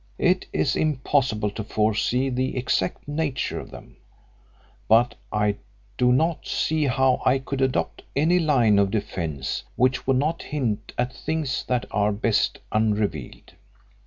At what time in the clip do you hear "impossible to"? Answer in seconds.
0.75-1.63